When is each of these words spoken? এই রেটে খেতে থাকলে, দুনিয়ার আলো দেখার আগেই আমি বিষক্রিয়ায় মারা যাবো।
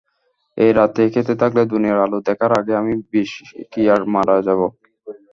এই 0.57 0.71
রেটে 0.77 1.03
খেতে 1.13 1.33
থাকলে, 1.41 1.61
দুনিয়ার 1.71 1.99
আলো 2.05 2.17
দেখার 2.27 2.51
আগেই 2.59 2.79
আমি 2.81 2.93
বিষক্রিয়ায় 3.11 4.03
মারা 4.15 4.35
যাবো। 4.47 4.65